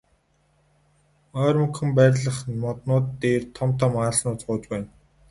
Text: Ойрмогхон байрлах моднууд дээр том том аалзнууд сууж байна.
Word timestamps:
Ойрмогхон 1.43 1.89
байрлах 1.97 2.37
моднууд 2.63 3.05
дээр 3.21 3.43
том 3.55 3.69
том 3.79 3.93
аалзнууд 4.03 4.39
сууж 4.43 4.61
байна. 4.71 4.89